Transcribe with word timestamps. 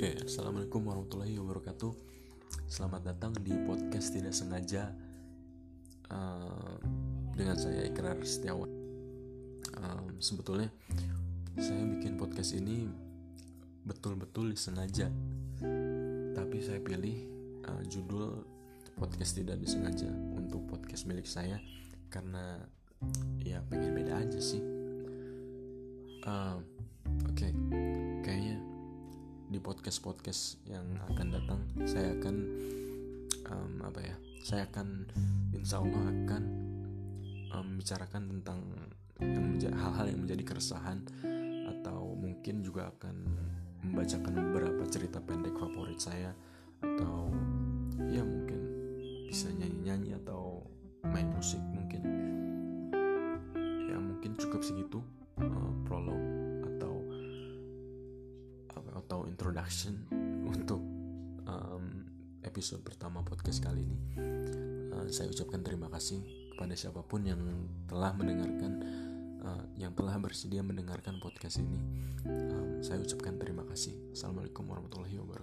Oke, 0.00 0.16
assalamualaikum 0.24 0.80
warahmatullahi 0.88 1.36
wabarakatuh. 1.36 1.92
Selamat 2.72 3.12
datang 3.12 3.36
di 3.36 3.52
podcast 3.68 4.16
tidak 4.16 4.32
sengaja 4.32 4.96
uh, 6.08 6.80
dengan 7.36 7.60
saya 7.60 7.84
Ikrar 7.84 8.16
Setiawan. 8.24 8.72
Um, 9.76 10.16
sebetulnya 10.16 10.72
saya 11.60 11.84
bikin 11.84 12.16
podcast 12.16 12.56
ini 12.56 12.88
betul-betul 13.84 14.56
disengaja, 14.56 15.12
tapi 16.32 16.56
saya 16.64 16.80
pilih 16.80 17.20
uh, 17.68 17.84
judul 17.84 18.40
podcast 18.96 19.36
tidak 19.36 19.60
disengaja 19.60 20.08
untuk 20.32 20.64
podcast 20.64 21.04
milik 21.04 21.28
saya 21.28 21.60
karena 22.08 22.56
ya 23.44 23.60
pengen 23.68 24.00
beda 24.00 24.16
aja 24.16 24.40
sih. 24.40 24.64
Uh, 26.24 26.56
okay. 26.56 26.79
Podcast 29.60 30.00
podcast 30.00 30.42
yang 30.64 30.84
akan 31.12 31.26
datang. 31.30 31.60
Saya 31.84 32.16
akan 32.16 32.36
um, 33.50 33.72
apa 33.84 34.00
ya 34.00 34.16
saya 34.40 34.64
akan 34.72 35.08
insya 35.52 35.84
Allah 35.84 36.04
akan 36.08 36.42
um, 37.52 37.68
bicarakan 37.76 38.22
tentang 38.38 38.60
hal-hal 39.68 40.06
yang 40.08 40.24
menjadi 40.24 40.42
keresahan 40.48 41.04
atau 41.76 42.16
mungkin 42.16 42.64
juga 42.64 42.88
akan 42.96 43.16
membacakan 43.84 44.32
beberapa 44.32 44.82
cerita 44.88 45.20
pendek 45.20 45.56
favorit 45.56 46.00
saya 46.00 46.32
atau 46.80 47.28
ya 48.08 48.24
mungkin 48.24 48.60
bisa 49.28 49.52
nyanyi-nyanyi 49.52 50.16
atau 50.24 50.64
main 51.04 51.28
musik 51.36 51.60
mungkin. 51.72 52.02
Ya 53.88 53.96
mungkin 54.00 54.36
cukup 54.40 54.64
segitu. 54.64 55.04
Uh, 55.36 55.69
introduction 59.40 59.96
untuk 60.44 60.84
um, 61.48 62.04
episode 62.44 62.84
pertama 62.84 63.24
podcast 63.24 63.64
kali 63.64 63.88
ini. 63.88 63.98
Uh, 64.92 65.08
saya 65.08 65.32
ucapkan 65.32 65.64
terima 65.64 65.88
kasih 65.88 66.20
kepada 66.52 66.76
siapa 66.76 67.00
pun 67.00 67.24
yang 67.24 67.40
telah 67.88 68.12
mendengarkan, 68.12 68.84
uh, 69.40 69.64
yang 69.80 69.96
telah 69.96 70.20
bersedia 70.20 70.60
mendengarkan 70.60 71.16
podcast 71.24 71.56
ini. 71.56 71.80
Um, 72.28 72.84
saya 72.84 73.00
ucapkan 73.00 73.40
terima 73.40 73.64
kasih. 73.64 74.12
Assalamualaikum 74.12 74.68
warahmatullahi 74.68 75.16
wabarakatuh. 75.16 75.39